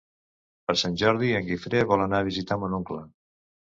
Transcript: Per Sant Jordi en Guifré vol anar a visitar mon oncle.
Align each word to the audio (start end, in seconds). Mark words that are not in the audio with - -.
Per 0.69 0.75
Sant 0.83 0.95
Jordi 1.03 1.31
en 1.41 1.47
Guifré 1.51 1.87
vol 1.95 2.07
anar 2.09 2.25
a 2.25 2.31
visitar 2.33 2.63
mon 2.65 2.79
oncle. 2.83 3.09